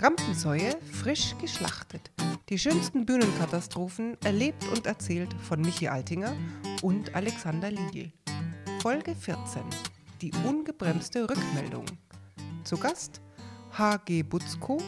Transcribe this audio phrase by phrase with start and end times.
[0.00, 2.12] Rampensäue frisch geschlachtet.
[2.50, 6.36] Die schönsten Bühnenkatastrophen erlebt und erzählt von Michi Altinger
[6.82, 8.12] und Alexander Liedl.
[8.80, 9.62] Folge 14.
[10.22, 11.84] Die ungebremste Rückmeldung.
[12.62, 13.20] Zu Gast
[13.76, 14.22] H.G.
[14.22, 14.80] Butzko.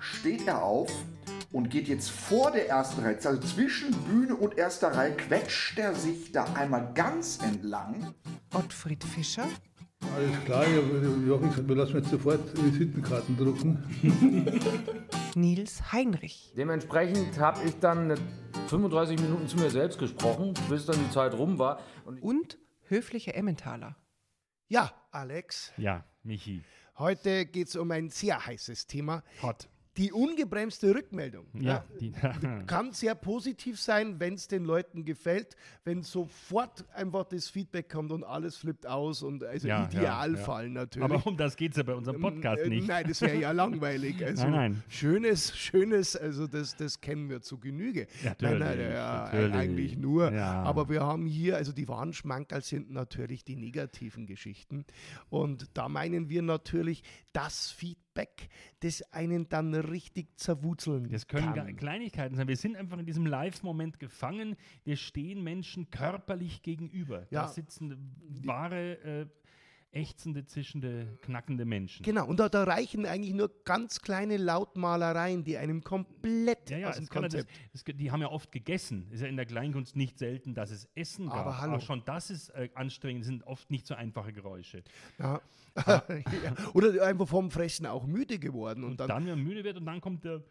[0.00, 0.90] Steht er auf
[1.52, 5.94] und geht jetzt vor der ersten Reihe, also zwischen Bühne und erster Reihe, quetscht er
[5.94, 8.12] sich da einmal ganz entlang.
[8.52, 9.46] Ottfried Fischer.
[10.14, 13.82] Alles klar, Jochen wir lassen jetzt sofort Visitenkarten drucken.
[15.34, 16.52] Nils Heinrich.
[16.56, 18.18] Dementsprechend habe ich dann
[18.68, 21.80] 35 Minuten zu mir selbst gesprochen, bis dann die Zeit rum war.
[22.04, 23.96] Und, und höfliche Emmentaler.
[24.68, 25.72] Ja, Alex.
[25.76, 26.62] Ja, Michi.
[26.98, 29.22] Heute geht es um ein sehr heißes Thema.
[29.42, 29.68] Hot.
[29.98, 32.12] Die ungebremste Rückmeldung ja, Die,
[32.66, 38.10] kann sehr positiv sein, wenn es den Leuten gefällt, wenn sofort einfach das Feedback kommt
[38.10, 41.04] und alles flippt aus und also ja, Idealfall ja, natürlich.
[41.04, 42.88] Aber um das geht es ja bei unserem Podcast äh, nicht.
[42.88, 44.24] Nein, das wäre ja langweilig.
[44.24, 44.82] Also nein, nein.
[44.88, 48.06] Schönes, schönes, also das, das kennen wir zu Genüge.
[48.24, 49.54] Natürlich, nein, nein, ja, natürlich.
[49.54, 50.32] eigentlich nur.
[50.32, 54.84] Aber wir haben hier, also die wahren Schmankerl sind natürlich die negativen Geschichten.
[55.28, 58.11] Und da meinen wir natürlich das Feedback,
[58.80, 61.76] das einen dann richtig zerwutzeln Das können kann.
[61.76, 62.48] Kleinigkeiten sein.
[62.48, 64.56] Wir sind einfach in diesem Live-Moment gefangen.
[64.84, 67.26] Wir stehen Menschen körperlich gegenüber.
[67.30, 67.42] Ja.
[67.42, 69.26] Da sitzen wahre, äh,
[69.92, 72.02] ächzende, zischende, knackende Menschen.
[72.02, 76.88] Genau, und da, da, reichen eigentlich nur ganz kleine Lautmalereien, die einem komplett ja, ja,
[76.88, 77.50] aus dem Konzept...
[77.72, 79.06] Das, das, die haben ja oft gegessen.
[79.08, 81.38] Es ist ja in der Kleinkunst nicht selten, dass es Essen gab.
[81.38, 81.72] Aber hallo.
[81.74, 84.82] Aber schon das ist äh, anstrengend, sind oft nicht so einfache Geräusche.
[85.18, 85.40] Ja.
[85.86, 86.02] ja.
[86.74, 88.84] Oder einfach vom Fressen auch müde geworden.
[88.84, 90.42] Und, und dann, dann, wenn man müde wird und dann kommt der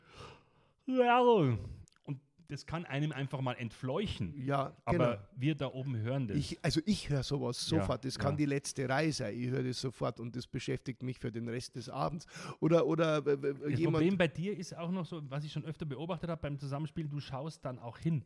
[2.52, 4.34] das kann einem einfach mal entfleuchen.
[4.46, 5.28] Ja, aber genau.
[5.38, 6.36] wir da oben hören das.
[6.36, 8.04] Ich, also ich höre sowas sofort.
[8.04, 8.38] Ja, das kann ja.
[8.38, 9.40] die letzte Reihe sein.
[9.40, 12.26] Ich höre das sofort und das beschäftigt mich für den Rest des Abends.
[12.60, 13.38] Oder, oder das
[13.80, 13.96] jemand.
[13.96, 17.08] Problem bei dir ist auch noch so, was ich schon öfter beobachtet habe beim Zusammenspiel,
[17.08, 18.26] du schaust dann auch hin.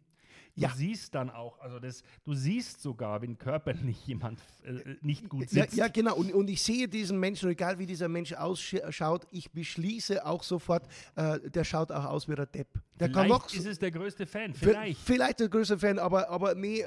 [0.56, 0.70] Du Ja.
[0.74, 5.64] siehst dann auch, also das, du siehst sogar, wenn körperlich jemand äh, nicht gut Ja,
[5.64, 5.76] sitzt.
[5.76, 6.16] ja, genau.
[6.16, 10.88] Und, und ich sehe diesen Menschen, egal wie dieser Mensch ausschaut, ich beschließe auch sofort,
[11.16, 12.68] äh, der schaut auch aus wie der Depp.
[12.98, 15.02] Der kann Vielleicht noch ist es der größte Fan, Vielleicht.
[15.02, 15.42] vielleicht.
[15.42, 16.86] Der größte Fan, aber, aber nee, äh,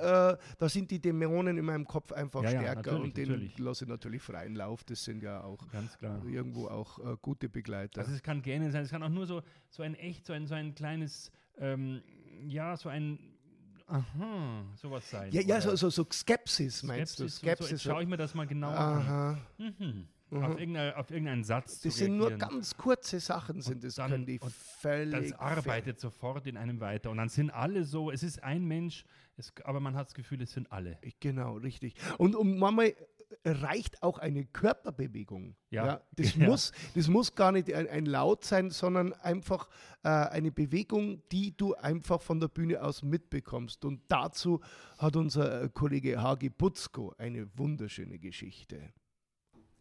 [0.58, 3.84] da sind die Dämonen in meinem Kopf einfach Ja, ja, stärker natürlich, und den lasse
[3.84, 4.84] ich natürlich freien Lauf.
[4.84, 6.24] Das sind ja auch Ganz klar.
[6.26, 8.00] irgendwo auch äh, gute Begleiter.
[8.00, 10.46] Also es kann gerne sein, es kann auch nur so, so ein echt, so ein,
[10.46, 12.00] so ein kleines, ähm,
[12.46, 13.18] ja, so ein,
[13.88, 15.32] aha, sowas sein.
[15.32, 17.28] ja, ja so, so, so Skepsis meinst du?
[17.28, 17.38] Skepsis.
[17.38, 18.98] Skepsis so, jetzt schaue ich mir das mal genauer an.
[18.98, 19.38] Aha.
[19.58, 20.08] Mhm.
[20.30, 24.38] Auf, irgendein, auf irgendeinen Satz Das sind nur ganz kurze Sachen, sind dann- können die
[24.38, 25.30] und völlig.
[25.30, 27.10] Das arbeitet sofort in einem weiter.
[27.10, 29.04] Und dann sind alle so, es ist ein Mensch,
[29.38, 30.98] es, aber man hat das Gefühl, es sind alle.
[31.20, 31.94] Genau, richtig.
[32.18, 32.94] Und, und manchmal
[33.44, 35.56] reicht auch eine Körperbewegung.
[35.70, 36.00] Ja.
[36.16, 36.46] das, Ja.
[36.46, 39.68] Muss, das muss gar nicht ein, ein Laut sein, sondern einfach
[40.02, 43.84] äh, eine Bewegung, die du einfach von der Bühne aus mitbekommst.
[43.84, 44.60] Und dazu
[44.98, 48.92] hat unser äh, Kollege Hagi Butzko eine wunderschöne Geschichte.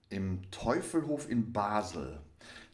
[0.09, 2.21] Im Teufelhof in Basel.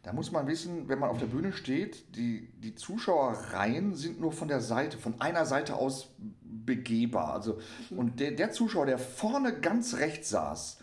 [0.03, 4.34] Da muss man wissen, wenn man auf der Bühne steht, die, die Zuschauerreihen sind nur
[4.34, 6.13] von der Seite, von einer Seite aus
[6.66, 7.34] begehbar.
[7.34, 7.59] Also,
[7.91, 10.78] und der, der Zuschauer, der vorne ganz rechts saß,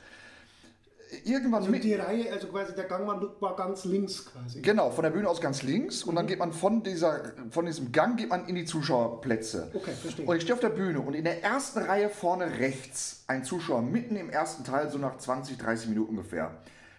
[1.25, 3.07] irgendwann Also mit, die Reihe, also quasi der Gang
[3.41, 4.61] war, ganz links quasi.
[4.63, 6.11] Genau, von der Bühne aus ganz links Mhm.
[6.11, 9.71] und dann geht man von, dieser, von diesem Gang geht man in die Zuschauerplätze.
[9.75, 10.25] Okay, verstehe.
[10.27, 13.83] Und ich stehe auf der Bühne und in der ersten Reihe vorne rechts, ein Zuschauer
[13.83, 16.57] mitten im ersten Teil, so nach 20, 30 Minuten ungefähr,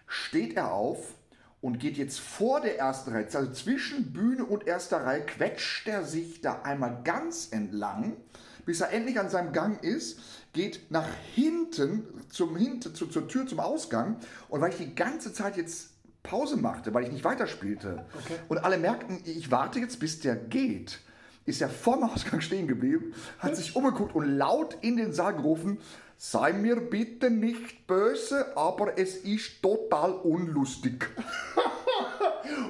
[0.07, 1.13] steht er auf
[1.61, 6.03] und geht jetzt vor der ersten Reihe, also zwischen Bühne und erster Reihe, quetscht er
[6.03, 8.17] sich da einmal ganz entlang,
[8.65, 10.19] bis er endlich an seinem Gang ist,
[10.53, 14.17] geht nach hinten, zum, hinten zu, zur Tür zum Ausgang
[14.49, 15.89] und weil ich die ganze Zeit jetzt
[16.23, 18.05] Pause machte, weil ich nicht weiterspielte
[18.47, 20.99] und alle merkten, ich warte jetzt, bis der geht,
[21.45, 25.79] ist er vorm Ausgang stehen geblieben, hat sich umgeguckt und laut in den Saal gerufen,
[26.17, 31.09] sei mir bitte nicht böse, aber es ist total unlustig.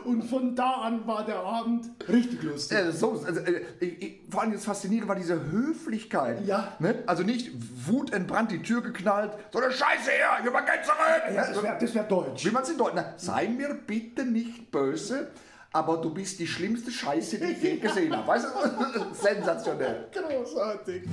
[0.06, 2.78] Und von da an war der Abend richtig lustig.
[2.78, 6.46] Äh, so, also, äh, vor allem das Faszinierende war diese Höflichkeit.
[6.46, 6.74] Ja.
[6.80, 7.04] Ne?
[7.06, 7.52] Also nicht
[7.88, 11.36] wutentbrannt die Tür geknallt, sondern Scheiße her, ich mal Geld zurück.
[11.36, 12.46] Ja, das wäre das wär deutsch.
[12.46, 15.32] Wie man es in Deutsch Na, Sei mir bitte nicht böse,
[15.74, 18.28] aber du bist die schlimmste Scheiße, die ich je gesehen habe.
[18.28, 19.14] Weißt du?
[19.14, 20.10] Sensationell.
[20.12, 21.04] Großartig.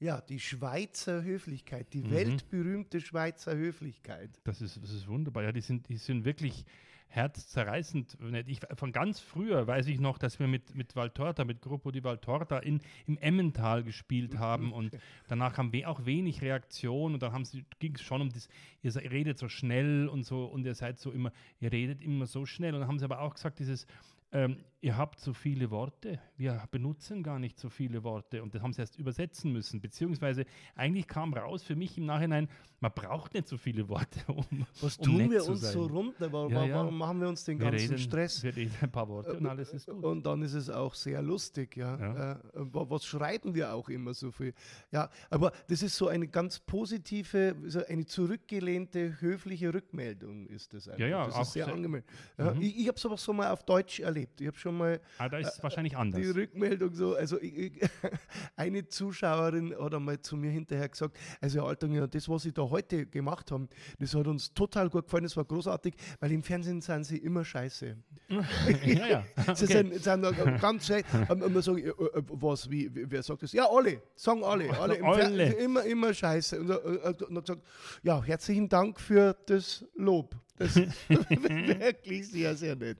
[0.00, 2.10] Ja, die Schweizer Höflichkeit, die Mhm.
[2.10, 4.30] weltberühmte Schweizer Höflichkeit.
[4.44, 5.42] Das ist, das ist wunderbar.
[5.42, 6.64] Ja, die sind, die sind wirklich
[7.08, 8.16] herzzerreißend.
[8.46, 12.02] Ich, von ganz früher weiß ich noch, dass wir mit, mit Valtorta, mit Gruppo di
[12.02, 14.96] Valtorta in, im Emmental gespielt haben und
[15.28, 17.44] danach haben wir auch wenig Reaktion und dann
[17.80, 18.48] ging es schon um das,
[18.82, 22.46] ihr redet so schnell und so und ihr seid so immer, ihr redet immer so
[22.46, 23.86] schnell und dann haben sie aber auch gesagt, dieses
[24.32, 28.62] ähm, ihr habt so viele Worte, wir benutzen gar nicht so viele Worte und das
[28.62, 32.48] haben sie erst übersetzen müssen, beziehungsweise eigentlich kam raus für mich im Nachhinein,
[32.80, 34.44] man braucht nicht so viele Worte, um,
[34.80, 35.72] Was um tun wir uns sein.
[35.74, 36.32] so runter?
[36.32, 36.74] Warum, Ja, ja.
[36.76, 38.42] warum machen wir uns den wir ganzen reden, Stress?
[38.42, 40.02] Wir reden ein paar Worte und alles ist gut.
[40.02, 41.98] Und dann ist es auch sehr lustig, ja.
[41.98, 42.32] Ja.
[42.32, 44.54] Äh, wa- was schreiben wir auch immer so viel?
[44.92, 50.88] Ja, aber das ist so eine ganz positive, so eine zurückgelehnte, höfliche Rückmeldung ist das
[50.88, 51.00] einfach.
[51.00, 52.02] Ja, ja, das auch ist sehr sehr- angenehm.
[52.38, 54.40] Ja, Ich, ich habe sowas so mal auf Deutsch erlebt.
[54.40, 56.34] Ich habe schon mal Ah, da ist es wahrscheinlich die anders.
[56.34, 57.72] Rückmeldung so, also ich, ich,
[58.56, 62.62] eine Zuschauerin hat einmal zu mir hinterher gesagt, also Herr Altinger, das, was Sie da
[62.62, 63.68] heute gemacht haben,
[63.98, 67.44] das hat uns total gut gefallen, das war großartig, weil im Fernsehen sind Sie immer
[67.44, 67.96] scheiße.
[68.84, 69.24] ja, ja.
[69.54, 69.90] Sie Okay.
[69.90, 71.06] sind, sind ganz schlecht.
[71.28, 71.94] Und und man sagt, äh, äh,
[72.28, 73.52] was, wie, wer sagt das?
[73.52, 74.70] Ja, alle, sagen alle.
[74.78, 75.18] alle im Alle.
[75.22, 76.60] Fernsehen immer, immer scheiße.
[76.60, 77.62] Und, äh, äh, und hat gesagt,
[78.02, 80.36] ja, herzlichen Dank für das Lob.
[80.56, 82.98] Das ist wirklich sehr, sehr nett.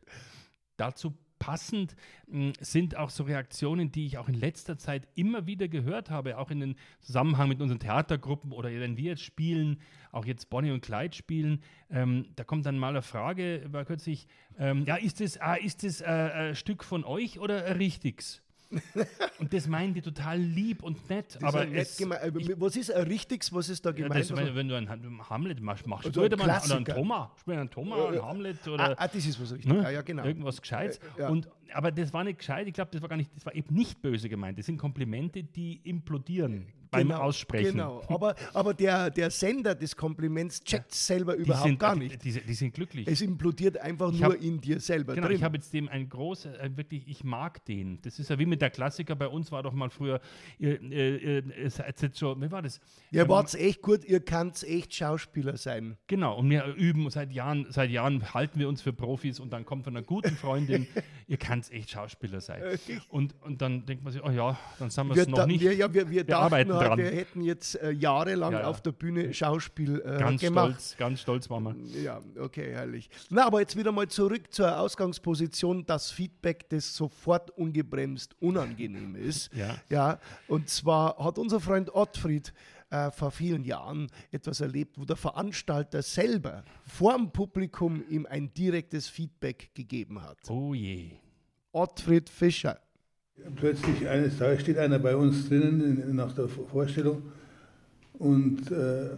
[0.76, 1.96] Dazu passend
[2.28, 6.38] mh, sind auch so Reaktionen, die ich auch in letzter Zeit immer wieder gehört habe,
[6.38, 9.80] auch in den Zusammenhang mit unseren Theatergruppen oder wenn wir jetzt spielen,
[10.12, 14.28] auch jetzt Bonnie und Clyde spielen, ähm, da kommt dann mal eine Frage, war kürzlich,
[14.56, 18.42] ähm, ja, ist das, ah, ist das äh, ein Stück von euch oder ein?
[19.38, 22.22] Und das meinen die total lieb und nett, Das aber ist ja nett gemeint.
[22.22, 24.20] Aber was ist ein richtiges, was ist da ja, gemeint?
[24.30, 26.84] das, wenn, wenn du einen Han- Hamlet machst, machst Also du ein mal, oder einen.
[26.84, 29.72] Thomas, spiel einen Thomas, einen Hamlet oder ah, ah, das ist was richtig.
[29.72, 29.82] Ne?
[29.82, 30.24] Ja, ja, genau.
[30.24, 30.98] Irgendwas Gescheites.
[31.16, 31.28] Äh, ja.
[31.28, 33.74] Und, aber das war nicht gescheit, ich glaube, das war gar nicht, das war eben
[33.74, 34.58] nicht böse gemeint.
[34.58, 37.70] Das sind Komplimente, die implodieren beim Genau, Aussprechen.
[37.72, 42.00] Genau, aber, aber der, der Sender des Kompliments checkt selber Die überhaupt sind, gar die,
[42.00, 42.24] nicht.
[42.24, 43.06] Die, die sind glücklich.
[43.06, 45.36] Es implodiert einfach Ich nur hab- in dir selber Genau, drin.
[45.36, 48.00] ich habe jetzt dem ein großer, äh, wirklich, ich mag den.
[48.02, 50.20] Das ist ja wie mit der Klassiker bei uns war doch mal früher,
[50.58, 52.80] ihr, äh, äh, ihr seid jetzt schon, wie war das?
[53.12, 55.96] Ihr Ähm, wart's echt gut, ihr könnt echt Schauspieler sein.
[56.08, 59.64] Genau, und wir üben seit Jahren, seit Jahren halten wir uns für Profis und dann
[59.64, 60.88] kommt von einer guten Freundin,
[61.28, 62.62] ihr könnt echt Schauspieler sein.
[63.08, 65.46] Und, und dann denkt man sich, oh ja, dann sind wir Wir, es noch da,
[65.46, 65.60] nicht.
[65.60, 66.98] wir, ja, wir, wir, dachten arbeiten halt, dran.
[66.98, 68.66] wir hätten jetzt äh, jahrelang Ja, ja.
[68.66, 70.70] auf der Bühne Schauspiel äh, ganz gemacht.
[70.70, 72.02] stolz, ganz stolz waren wir.
[72.02, 73.10] Ja, okay, herrlich.
[73.30, 79.52] Na, aber jetzt wieder mal zurück zur Ausgangsposition, das Feedback, das sofort ungebremst unangenehm ist.
[79.54, 79.76] Ja.
[79.88, 80.18] ja
[80.48, 82.52] und zwar hat unser Freund Ottfried
[82.90, 88.52] äh, vor vielen Jahren etwas erlebt, wo der Veranstalter selber vor dem Publikum ihm ein
[88.52, 90.38] direktes Feedback gegeben hat.
[90.48, 91.12] Oh je.
[91.72, 92.78] Ottfried Fischer.
[93.56, 97.22] Plötzlich eines Tages steht einer bei uns drinnen in, nach der Vorstellung
[98.18, 99.10] und äh,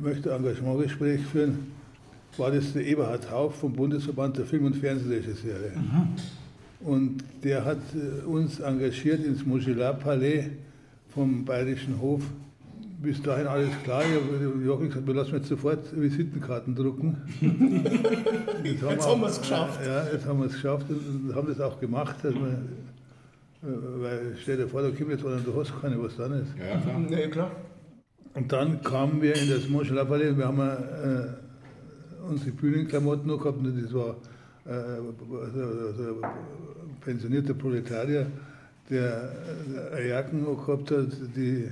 [0.00, 1.72] möchte Engagementgespräch führen.
[2.36, 5.72] War das der Eberhard Hauf vom Bundesverband der Film- und Fernsehregisseure.
[6.80, 10.50] Und der hat äh, uns engagiert ins Modular-Palais
[11.12, 12.22] vom Bayerischen Hof.
[13.02, 14.02] Bis dahin alles klar.
[14.02, 17.16] Ich habe Joachim gesagt, wir lassen jetzt sofort Visitenkarten drucken.
[18.62, 19.80] Jetzt haben wir es geschafft.
[19.86, 22.16] Ja, jetzt haben wir es geschafft und haben das auch gemacht.
[22.22, 22.48] Dass wir,
[23.62, 23.66] äh,
[24.02, 26.52] weil stell dir vor, da kommt jetzt einer du hast keine, was dann ist.
[26.58, 27.50] Ja, klar.
[28.34, 30.36] Und dann kamen wir in das Moschala Palais.
[30.36, 33.58] Wir haben äh, unsere Bühnenklamotten noch gehabt.
[33.58, 34.16] Und das war
[34.66, 35.38] äh, also,
[35.86, 38.26] also, ein pensionierter Proletarier,
[38.90, 39.32] der
[39.90, 41.66] äh, eine Jacken noch gehabt hat, die,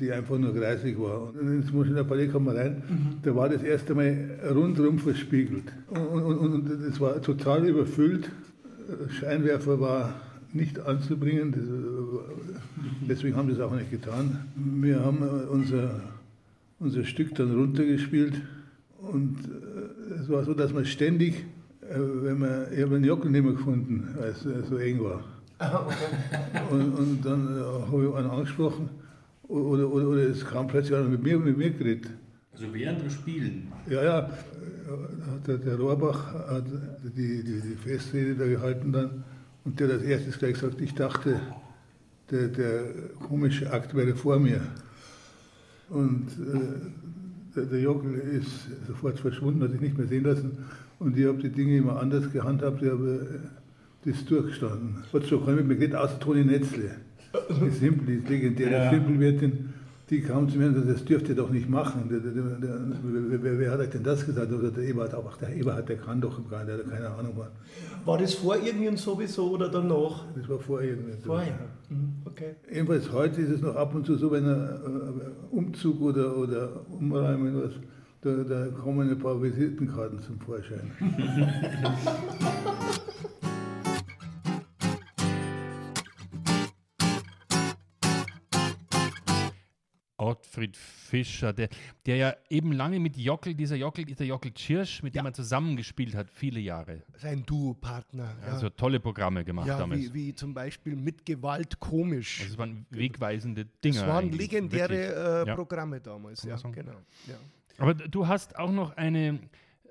[0.00, 1.28] die einfach nur greisig war.
[1.28, 2.82] Und ins Moschala Palais kam man rein.
[3.22, 5.64] Da war das erste Mal rundherum verspiegelt.
[5.88, 8.30] Und, und, und das war total überfüllt.
[9.08, 10.14] Scheinwerfer war
[10.52, 11.52] nicht anzubringen.
[11.52, 14.46] Äh, deswegen haben wir das auch nicht getan.
[14.56, 16.00] Wir haben äh, unser,
[16.78, 18.40] unser Stück dann runtergespielt
[18.98, 21.44] und äh, es war so, dass man ständig,
[21.82, 25.22] wenn man, ich habe einen Jockel nicht mehr gefunden, weil es so eng war.
[26.70, 27.46] Und, und dann
[27.90, 28.88] habe ich einen angesprochen
[29.48, 32.10] oder, oder, oder es kam plötzlich einer mit mir, mit mir geredet.
[32.52, 33.72] Also während dem Spielen.
[33.88, 34.30] Ja, ja,
[35.46, 36.64] der, der Rohrbach hat
[37.16, 39.24] die, die, die Festrede da gehalten dann
[39.64, 41.40] und der hat als erstes gleich gesagt, ich dachte,
[42.30, 42.84] der, der
[43.26, 44.60] komische Akt wäre vor mir.
[45.90, 50.58] Und äh, der, der Jockel ist sofort verschwunden, hat sich nicht mehr sehen lassen
[50.98, 53.40] und ich habe die Dinge immer anders gehandhabt, ich habe
[54.04, 55.02] äh, das durchgestanden.
[55.12, 56.96] Hat schon keiner mit mir geredet, außer Toni Netzle.
[57.48, 58.90] Die Simpel, die legendäre Ja.
[58.90, 59.72] Simpelwirtin,
[60.10, 62.08] die kam zu mir und sagte, das dürft ihr doch nicht machen.
[62.10, 64.52] Der, der, der, wer, wer, hat euch denn das gesagt?
[64.52, 67.32] Oder der Eberhard, ach, der Eberhard, der kann doch gar nicht, der hat keine Ahnung.
[67.36, 67.48] Was.
[68.04, 70.26] War das vor irgend sowieso oder danach?
[70.36, 71.14] Das war vorher irgendwie.
[71.24, 71.54] Vorher.
[71.88, 72.12] Mhm.
[72.26, 72.54] Okay.
[72.70, 76.68] Jedenfalls heute ist es noch ab und zu so, wenn ein äh, Umzug oder, oder
[76.90, 77.72] Umräumen was,
[78.20, 80.90] da, da kommen ein paar Visitenkarten zum Vorschein.
[90.44, 91.68] Ottfried Fischer, der,
[92.06, 96.14] der ja eben lange mit Jockel, dieser Jockel, dieser Jockel Tschirsch, mit dem er zusammengespielt
[96.14, 97.02] hat, viele Jahre.
[97.16, 98.36] Sein Duopartner.
[98.42, 98.52] Ja.
[98.52, 100.12] Also tolle Programme gemacht ja, damals.
[100.12, 102.40] wie, wie zum Beispiel mit Gewalt komisch.
[102.40, 103.98] Also es waren wegweisende Dinge.
[103.98, 105.54] das waren legendäre äh, Ja.
[105.54, 106.42] Programme damals.
[106.42, 106.92] Ja, genau.
[107.26, 107.34] Ja.
[107.78, 109.40] Aber du hast auch noch eine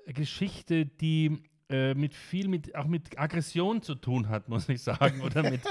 [0.06, 5.20] Geschichte, die äh, mit viel, mit, auch mit Aggression zu tun hat, muss ich sagen,
[5.22, 5.62] oder mit,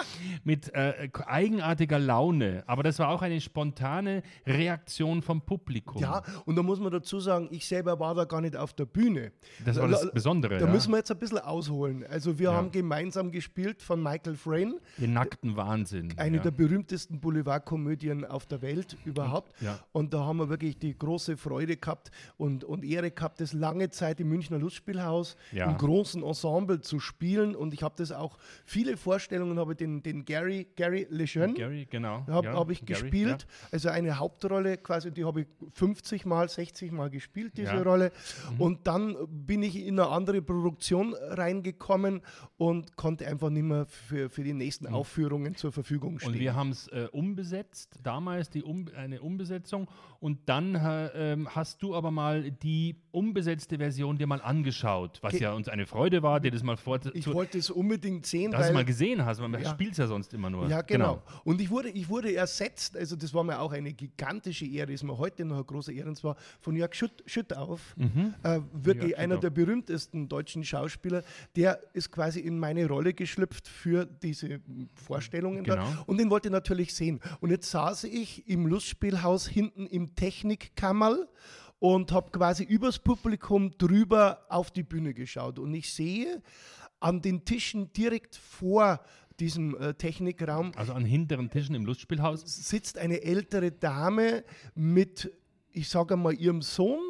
[0.43, 2.63] mit äh, eigenartiger Laune.
[2.67, 6.01] Aber das war auch eine spontane Reaktion vom Publikum.
[6.01, 8.85] ja, und da muss man dazu sagen, ich selber war da gar nicht auf der
[8.85, 9.31] Bühne.
[9.65, 10.57] Das war das Besondere.
[10.57, 10.71] Da ja.
[10.71, 12.05] müssen wir jetzt ein bisschen ausholen.
[12.09, 12.53] Also wir Ja.
[12.55, 16.13] haben gemeinsam gespielt von Michael Frayn, Den nackten Wahnsinn.
[16.17, 16.43] eine ja.
[16.43, 19.53] der berühmtesten Boulevardkomödien auf der Welt überhaupt.
[19.61, 19.79] Ja.
[19.91, 23.89] Und da haben wir wirklich die große Freude gehabt und, und Ehre gehabt, das lange
[23.89, 25.67] Zeit im Münchner Lustspielhaus Ja.
[25.87, 27.55] Großen Ensemble zu spielen.
[27.55, 32.25] Und ich habe das auch, viele Vorstellungen habe den, den Gary, Gary Lejeune, Gary, genau.
[32.27, 33.47] habe ja, hab ich Gary, gespielt.
[33.71, 37.79] Also eine Hauptrolle quasi, die habe ich 50 Mal, 60 Mal gespielt, diese Ja.
[37.79, 37.87] Mhm.
[37.87, 38.11] Rolle.
[38.57, 42.21] Und dann bin ich in eine andere Produktion reingekommen
[42.57, 46.19] und konnte einfach nicht mehr für, für die nächsten Aufführungen zur Verfügung Ja.
[46.19, 46.33] stehen.
[46.33, 49.87] Und wir haben es äh, umbesetzt, damals die um, eine Umbesetzung.
[50.19, 55.33] Und dann äh, ähm, hast du aber mal die umbesetzte Version dir mal angeschaut, was
[55.33, 58.25] Ge- ja uns eine Freude war, dir das mal vor ich zu, wollte es unbedingt
[58.25, 59.41] sehen, dass du mal gesehen hast.
[59.41, 59.69] Man Ja.
[59.71, 60.67] spielt es ja sonst immer nur.
[60.69, 61.21] Ja, genau.
[61.43, 65.03] Und ich wurde, ich wurde ersetzt, also das war mir auch eine gigantische Ehre, ist
[65.03, 67.95] mir heute noch eine große Ehre, und zwar von Jörg Schütt, Schüttauf,
[68.43, 69.41] äh, wirklich Jörg einer Schüttauf.
[69.41, 71.23] der berühmtesten deutschen Schauspieler,
[71.55, 74.61] der ist quasi in meine Rolle geschlüpft für diese
[74.93, 75.63] Vorstellungen.
[75.63, 75.75] Genau.
[75.77, 76.03] Da.
[76.05, 77.19] Und den wollte ich natürlich sehen.
[77.41, 81.27] Und jetzt saß ich im Lustspielhaus hinten im Technikkammerl
[81.83, 85.59] und habe quasi übers Publikum drüber auf die Bühne geschaut.
[85.59, 86.41] Und ich sehe
[87.01, 89.01] an den Tischen direkt vor
[89.37, 92.41] diesem äh, Technikraum Also an hinteren Tischen im Lustspielhaus.
[92.45, 95.29] sitzt eine ältere Dame mit,
[95.73, 97.01] ich sage mal, ihrem Sohn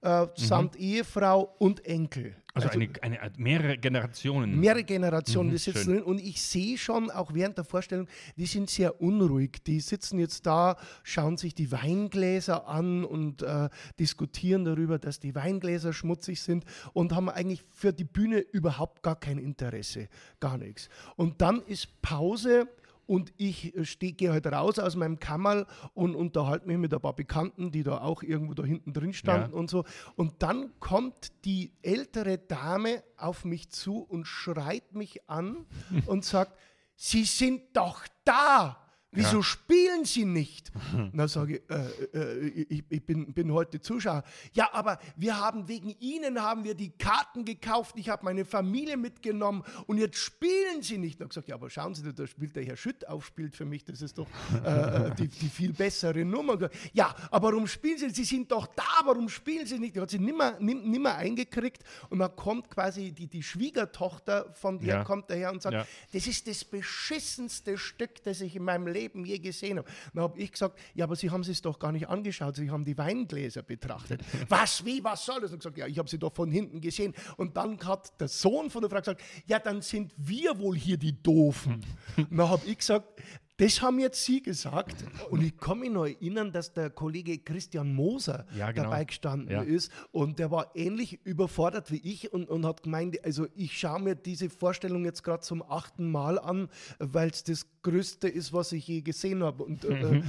[0.00, 2.36] äh, samt Ehefrau und Enkel.
[2.54, 4.58] Also, eine, eine, mehrere Generationen.
[4.58, 5.94] Mehrere Generationen, Mhm, die sitzen schön.
[5.96, 9.62] drin und ich sehe schon, auch während der Vorstellung, die sind sehr unruhig.
[9.66, 13.68] Die sitzen jetzt da, schauen sich die Weingläser an und äh,
[14.00, 19.16] diskutieren darüber, dass die Weingläser schmutzig sind und haben eigentlich für die Bühne überhaupt gar
[19.20, 20.08] kein Interesse,
[20.40, 20.88] gar nichts.
[21.16, 22.68] Und dann ist Pause.
[23.06, 27.14] Und ich äh, gehe halt raus aus meinem Kammerl und unterhalte mich mit ein paar
[27.14, 29.56] Bekannten, die da auch irgendwo da hinten drin standen Ja.
[29.58, 29.84] und so.
[30.16, 35.66] Und dann kommt die ältere Dame auf mich zu und schreit mich an
[36.06, 36.58] und sagt,
[36.96, 38.82] Sie sind doch da.
[39.12, 40.70] Wieso spielen Sie nicht?
[41.12, 44.24] Na sage ich, äh, äh, ich, ich bin, bin heute Zuschauer.
[44.52, 47.94] Ja, aber wir haben wegen Ihnen haben wir die Karten gekauft.
[47.98, 51.18] Ich habe meine Familie mitgenommen und jetzt spielen Sie nicht.
[51.18, 53.84] Na gesagt, ja, aber schauen Sie, da spielt der Herr Schütt auf, spielt für mich.
[53.84, 54.26] Das ist doch
[54.64, 56.68] äh, die, die viel bessere Nummer.
[56.92, 58.10] Ja, aber warum spielen Sie?
[58.10, 58.82] Sie sind doch da.
[59.04, 59.96] Warum spielen Sie nicht?
[59.96, 64.78] Die hat sie nimmer, nimm- nimmer eingekriegt und dann kommt quasi die, die Schwiegertochter von
[64.78, 65.04] der Ja.
[65.04, 65.86] kommt daher und sagt, Ja.
[66.12, 69.88] das ist das beschissenste Stück, das ich in meinem Leben je gesehen habe.
[70.14, 72.84] Dann habe ich gesagt, ja, aber Sie haben es doch gar nicht angeschaut, Sie haben
[72.84, 74.22] die Weingläser betrachtet.
[74.48, 75.52] was, wie, was soll das?
[75.52, 77.14] Und gesagt, ja, ich habe sie doch von hinten gesehen.
[77.36, 80.96] Und dann hat der Sohn von der Frau gesagt, ja, dann sind wir wohl hier
[80.96, 81.84] die Doofen.
[82.16, 83.20] Und dann habe ich gesagt,
[83.58, 85.04] das haben jetzt Sie gesagt.
[85.30, 88.84] Und ich kann mich noch erinnern, dass der Kollege Christian Moser Ja, genau.
[88.90, 89.62] dabei gestanden Ja.
[89.62, 89.90] ist.
[90.12, 94.14] Und der war ähnlich überfordert wie ich und, und hat gemeint, also ich schaue mir
[94.14, 98.86] diese Vorstellung jetzt gerade zum achten Mal an, weil es das Größte ist, was ich
[98.88, 99.62] je gesehen habe.
[99.62, 100.22] Und äh, äh,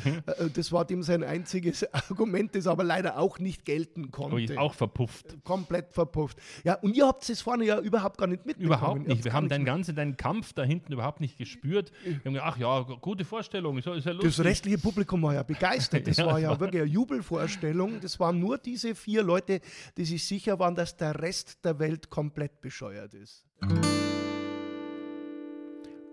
[0.53, 4.59] das war dem sein einziges Argument, das aber leider auch nicht gelten konnte.
[4.59, 5.37] Auch verpufft.
[5.43, 6.37] Komplett verpufft.
[6.63, 8.67] Ja, und ihr habt es vorne ja überhaupt gar nicht mitbekommen.
[8.77, 9.25] Überhaupt nicht.
[9.25, 11.91] Wir haben deinen ganzen deinen Kampf da hinten überhaupt nicht gespürt.
[12.03, 12.83] Wir haben gedacht, ach ja,
[13.17, 14.13] gute Vorstellung, ist ist ja.
[14.13, 16.05] Das restliche Publikum war ja begeistert.
[16.07, 17.99] Das Ja, war ja war- wirklich eine Jubelvorstellung.
[17.99, 19.59] Das waren nur diese vier Leute,
[19.97, 23.43] die sich sicher waren, dass der Rest der Welt komplett bescheuert ist.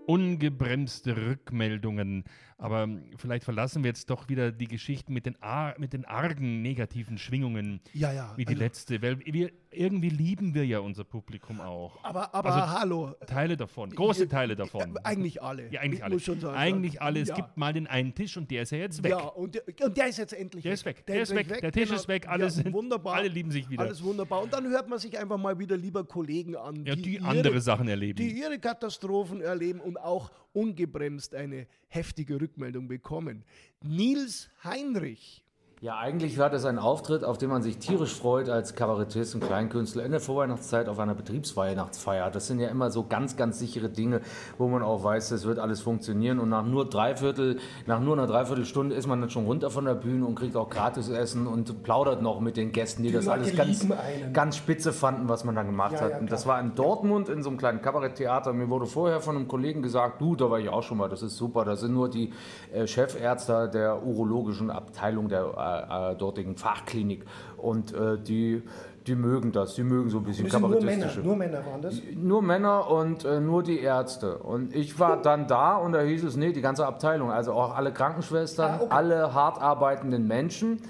[0.07, 2.25] ungebremste Rückmeldungen.
[2.59, 6.61] Aber vielleicht verlassen wir jetzt doch wieder die Geschichten mit den, ar mit den argen
[6.61, 8.33] negativen Schwingungen Ja, ja.
[8.37, 9.01] wie die also- letzte.
[9.01, 12.03] Weil wir, irgendwie lieben wir ja unser Publikum auch.
[12.03, 13.15] Aber, aber Also, hallo.
[13.27, 14.95] Teile davon, große Teile davon.
[14.95, 15.69] Äh, Eigentlich alle.
[15.71, 16.13] Ja, eigentlich Ich alle.
[16.15, 17.19] muss schon sagen, eigentlich alle.
[17.21, 17.35] Es ja.
[17.35, 19.11] gibt mal den einen Tisch und der ist ja jetzt weg.
[19.11, 21.05] Ja, und der, und der ist jetzt endlich Der ist weg.
[21.05, 21.61] Der ist weg.
[21.61, 22.27] Der Tisch ist weg.
[22.27, 23.15] Alle sind- wunderbar.
[23.15, 23.83] alle lieben sich wieder.
[23.83, 24.41] Alles wunderbar.
[24.41, 27.61] Und dann hört man sich einfach mal wieder lieber Kollegen an, Ja, die ihre- andere
[27.61, 28.17] Sachen erleben.
[28.17, 33.43] die ihre Katastrophen erleben und auch ungebremst eine heftige Rückmeldung bekommen.
[33.83, 35.44] Nils Heinrich.
[35.85, 39.41] Ja, eigentlich war das ein Auftritt, auf den man sich tierisch freut als Kabarettist und
[39.41, 42.31] Kleinkünstler in der Vorweihnachtszeit auf einer Betriebsweihnachtsfeier.
[42.31, 44.21] Das sind ja immer so ganz, ganz sichere Dinge,
[44.57, 46.39] wo man auch weiß, das wird alles funktionieren.
[46.39, 49.93] Und nach nur dreiviertel, nach nur einer Dreiviertelstunde ist man dann schon runter von der
[49.93, 53.41] Bühne und kriegt auch gratis Essen und plaudert noch mit den Gästen, die, das Leute
[53.41, 54.33] alles ganz, einen.
[54.33, 56.11] ganz spitze fanden, was man da gemacht Ja, hat.
[56.13, 58.53] ja, und das war in Dortmund in so einem kleinen Kabaretttheater.
[58.53, 61.21] Mir wurde vorher von einem Kollegen gesagt, du, da war ich auch schon mal, das
[61.21, 61.63] ist super.
[61.63, 62.33] Da sind nur die
[62.73, 67.25] äh, Chefärzte der urologischen Abteilung der äh, äh, dortigen Fachklinik
[67.57, 68.63] und äh, die,
[69.07, 71.21] die mögen das, die mögen so ein bisschen sind nur Männer, kabarettistische.
[71.21, 72.01] nur Männer waren das.
[72.15, 74.37] Nur Männer und äh, nur die Ärzte.
[74.39, 77.75] Und ich war dann da und da hieß es, nee, die ganze Abteilung, also auch
[77.75, 78.87] alle Krankenschwestern, Ah, okay.
[78.91, 80.81] alle hart arbeitenden Menschen,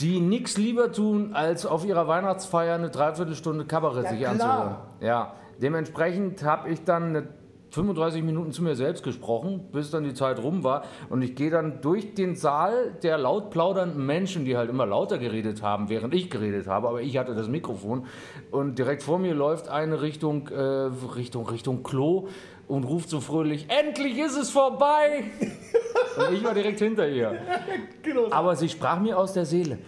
[0.00, 4.76] die nichts lieber tun, als auf ihrer Weihnachtsfeier eine Dreiviertelstunde Kabarett Ja, sich anzuhören.
[5.00, 7.28] Ja, dementsprechend habe ich dann eine
[7.76, 10.84] 35 Minuten zu mir selbst gesprochen, bis dann die Zeit rum war.
[11.10, 15.18] Und ich gehe dann durch den Saal der laut plaudernden Menschen, die halt immer lauter
[15.18, 18.06] geredet haben, während ich geredet habe, aber ich hatte das Mikrofon.
[18.50, 20.58] Und direkt vor mir läuft eine Richtung, äh,
[21.14, 22.28] Richtung, Richtung Klo
[22.66, 25.24] und ruft so fröhlich, endlich ist es vorbei!
[26.16, 27.38] und ich war direkt hinter ihr.
[28.30, 29.78] Aber sie sprach mir aus der Seele.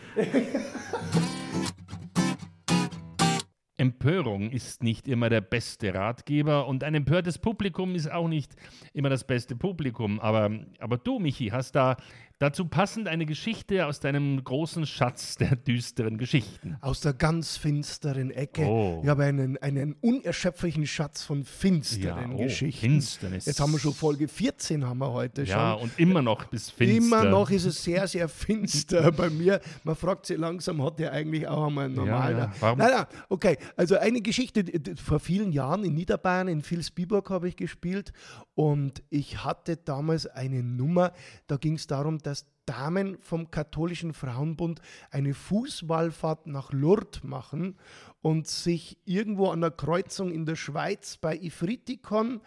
[3.79, 8.57] Empörung ist nicht immer der beste Ratgeber und ein empörtes Publikum ist auch nicht
[8.93, 10.19] immer das beste Publikum.
[10.21, 11.97] Aber, aber du, Michi, hast da
[12.39, 16.77] dazu passend eine Geschichte aus deinem großen Schatz der düsteren Geschichten.
[16.81, 18.63] Aus der ganz finsteren Ecke.
[18.65, 19.01] Oh.
[19.03, 22.81] Ich habe einen, einen unerschöpflichen Schatz von finsteren Ja, oh, Geschichten.
[22.81, 23.47] Finsternis.
[23.47, 25.83] Jetzt haben wir schon Folge 14 haben wir heute Ja, schon.
[25.83, 26.97] und immer noch bis finster.
[26.97, 29.61] Immer noch ist es sehr, sehr finster bei mir.
[29.85, 32.39] Man fragt sich langsam, hat der eigentlich auch einmal einen normalen.
[32.39, 32.53] ja.
[32.61, 33.57] Warum- Nein, nein, okay.
[33.77, 34.65] Also eine Geschichte,
[35.03, 38.13] vor vielen Jahren in Niederbayern, in Vilsbiburg habe ich gespielt
[38.59, 41.13] und ich hatte damals eine Nummer,
[41.47, 47.79] da ging es darum, dass Damen vom katholischen Frauenbund eine Fußballfahrt nach Lourdes machen
[48.29, 52.43] und sich irgendwo an der Kreuzung in der Schweiz bei Ifritikon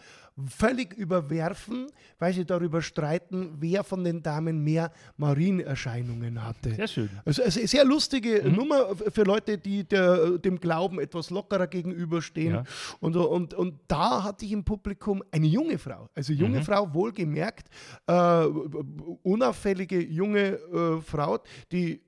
[0.47, 1.88] völlig überwerfen,
[2.19, 6.75] weil sie darüber streiten, wer von den Damen mehr Marienerscheinungen hatte.
[6.75, 7.09] Sehr schön.
[7.25, 12.53] Also eine sehr lustige Nummer für Leute, die der, dem Glauben etwas lockerer gegenüberstehen.
[12.53, 12.63] Ja.
[12.99, 17.69] Und, und, und da hatte ich im Publikum eine junge Frau, also junge Frau, wohlgemerkt,
[18.06, 18.45] äh,
[19.23, 21.39] unauffällige junge äh, Frau,
[21.71, 22.01] die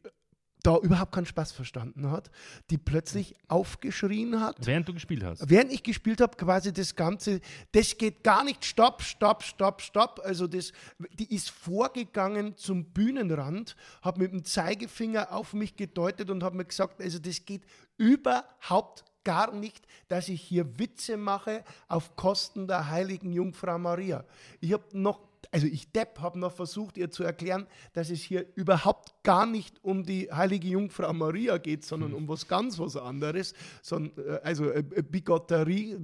[0.63, 2.31] da überhaupt keinen Spaß verstanden hat,
[2.69, 4.65] die plötzlich aufgeschrien hat.
[4.65, 5.49] Während du gespielt hast.
[5.49, 7.41] Während ich gespielt habe, quasi das Ganze,
[7.73, 10.21] das geht gar nicht, stopp, stopp, stopp, stopp.
[10.23, 10.71] Also das,
[11.19, 16.65] die ist vorgegangen zum Bühnenrand, hat mit dem Zeigefinger auf mich gedeutet und hat mir
[16.65, 17.63] gesagt, also das geht
[17.97, 24.25] überhaupt gar nicht, dass ich hier Witze mache auf Kosten der heiligen Jungfrau Maria.
[24.59, 25.19] Ich habe noch
[25.51, 29.83] also ich Depp habe noch versucht, ihr zu erklären, dass es hier überhaupt gar nicht
[29.83, 33.53] um die heilige Jungfrau Maria geht, sondern um was ganz was anderes.
[33.91, 34.09] Äh,
[34.43, 35.97] also äh, äh, Bigotterie,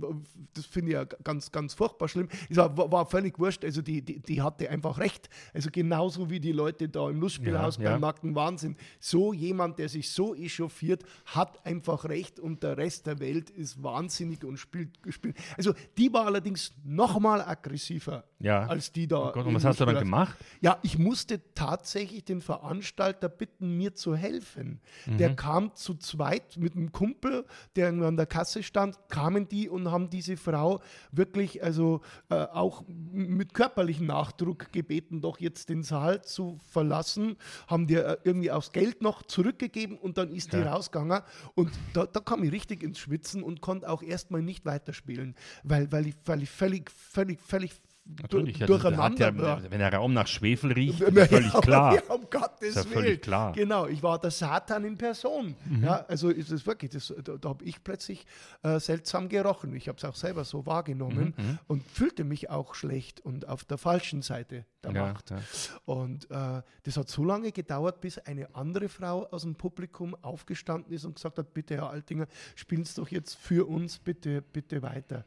[0.53, 2.27] das finde ich ja ganz, ganz furchtbar schlimm.
[2.49, 5.29] Es war, war- war völlig wurscht, also die, die, die hatte einfach recht.
[5.53, 7.99] Also genauso wie die Leute da im Lustspielhaus Ja, beim ja.
[7.99, 8.75] nackten Wahnsinn.
[8.99, 13.81] So jemand, der sich so echauffiert, hat einfach recht und der Rest der Welt ist
[13.83, 15.37] wahnsinnig und spielt, spielt.
[15.57, 18.65] Also die war allerdings noch mal aggressiver Ja.
[18.67, 19.28] als die da.
[19.29, 20.37] Oh Gott, und was hast du dann gemacht?
[20.61, 24.79] Ja, ich musste tatsächlich den Veranstalter bitten, mir zu helfen.
[25.05, 25.17] Mhm.
[25.17, 29.91] Der kam zu zweit mit einem Kumpel, der an der Kasse stand, kamen die und
[29.91, 36.21] haben diese Frau wirklich, also äh, auch mit körperlichem Nachdruck gebeten, doch jetzt den Saal
[36.23, 37.37] zu verlassen,
[37.67, 40.73] haben dir äh, irgendwie aufs Geld noch zurückgegeben und dann ist die Ja.
[40.73, 41.21] rausgegangen
[41.55, 45.91] und da, da kam ich richtig ins Schwitzen und konnte auch erstmal nicht weiterspielen, weil,
[45.91, 47.73] weil, ich, weil ich völlig, völlig, völlig
[48.05, 49.33] Natürlich, du- ja, der durcheinander
[49.63, 51.93] ja, wenn der Raum nach Schwefel riecht, ist völlig Ja, klar.
[51.95, 53.21] Ja, um Gottes Ist ja völlig Willen.
[53.21, 53.49] klar.
[53.51, 53.53] Mhm.
[53.53, 55.55] Genau, ich war der Satan in Person.
[55.81, 58.25] Ja, also ist es wirklich, das, da, da habe ich plötzlich
[58.63, 59.75] äh, seltsam gerochen.
[59.75, 63.63] Ich habe es auch selber so wahrgenommen Mhm, und fühlte mich auch schlecht und auf
[63.63, 65.33] der falschen Seite der Ja, Macht.
[65.85, 70.93] Und äh, das hat so lange gedauert, bis eine andere Frau aus dem Publikum aufgestanden
[70.93, 74.81] ist und gesagt hat, bitte Herr Altinger, spielen Sie doch jetzt für uns bitte, bitte
[74.81, 75.25] weiter.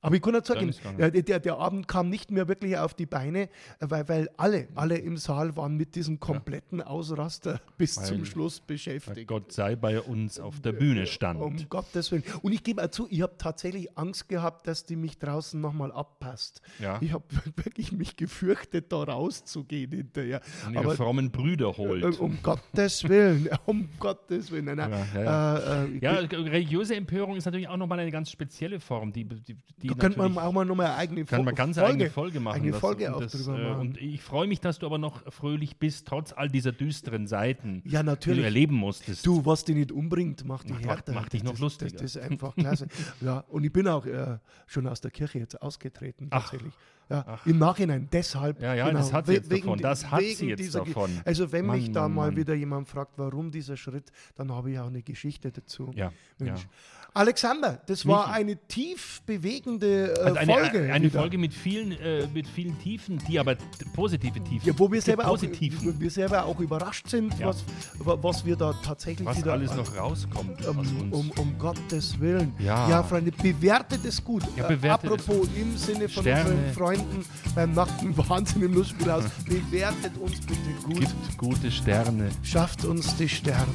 [0.00, 2.94] Aber ich kann nicht sagen, ja, der, der Abend kam nicht bricht mir wirklich auf
[2.94, 3.48] die Beine, äh,
[3.82, 8.58] weil, weil alle, alle im Saal waren mit diesem kompletten Ausraster bis Weil- zum Schluss
[8.58, 9.28] beschäftigt.
[9.28, 11.40] Gott sei bei uns auf der Bühne stand.
[11.40, 12.24] Um Gottes Willen.
[12.42, 15.92] Und ich gebe auch zu, ich habe tatsächlich Angst gehabt, dass die mich draußen nochmal
[15.92, 16.60] abpasst.
[16.80, 16.98] Ja.
[17.00, 17.24] Ich habe
[17.56, 20.40] wirklich mich gefürchtet, da rauszugehen hinterher.
[20.66, 22.02] Und ihre frommen Brüder holt.
[22.02, 24.64] äh, um Gottes Willen, um Gottes Willen.
[24.64, 24.90] Nein, nein.
[25.14, 28.80] Ja, ja, Äh, äh, Ja, bin- religiöse Empörung ist natürlich auch nochmal eine ganz spezielle
[28.80, 31.76] Form, die, die, die da könnte man auch mal nochmal eine eigene kann man ganz
[32.04, 32.62] eigene Folge machen.
[32.62, 33.80] Eine Folge und auch das, drüber äh, machen.
[33.80, 37.82] Und ich freue mich, dass du aber noch fröhlich bist, trotz all dieser düsteren Seiten,
[37.84, 39.26] Ja, die du erleben musstest.
[39.26, 41.12] Du, was dich nicht umbringt, macht dich Macht- härter.
[41.12, 41.90] macht dich noch das, lustiger.
[41.92, 42.88] Das, das ist einfach klasse.
[43.20, 46.42] ja, und ich bin auch äh, schon aus der Kirche jetzt ausgetreten, Ach.
[46.50, 46.74] tatsächlich.
[47.10, 48.58] Ja, Im Nachhinein, deshalb.
[48.58, 51.10] genau, Ja, ja, das hat sie jetzt davon, das hat sie wegen jetzt Ge- davon.
[51.24, 52.36] Also wenn Mann, mich da Mann, mal Mann.
[52.36, 55.90] wieder jemand fragt, warum dieser Schritt, dann habe ich auch eine Geschichte dazu.
[55.94, 56.60] Ja, Mensch.
[56.64, 56.68] ja.
[57.14, 58.40] Alexander, das war Michi.
[58.40, 60.92] eine tief bewegende äh, Also eine, Folge.
[60.92, 61.18] eine wieder.
[61.20, 63.56] Folge mit vielen, äh, mit vielen Tiefen, die aber
[63.94, 64.68] positive Tiefen.
[64.68, 67.48] Ja, wo wir selber, auch, wo wir selber auch überrascht sind, Ja.
[67.48, 67.64] was,
[67.98, 71.12] wa- was wir da tatsächlich was wieder alles noch rauskommt aus Um, uns.
[71.12, 72.52] um, um Gottes Willen.
[72.58, 73.02] Ja.
[73.02, 74.42] Freunde, bewertet es gut.
[74.56, 76.50] Ja, bewertet es apropos im Sinne von Sterne.
[76.50, 81.00] unseren Freunden beim nackten Wahnsinn im Lustspielhaus, bewertet uns bitte gut.
[81.00, 82.28] Gibt gute Sterne.
[82.42, 83.66] Schafft uns die Sterne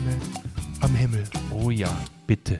[0.81, 1.23] am Himmel.
[1.51, 1.89] Oh ja,
[2.27, 2.59] bitte.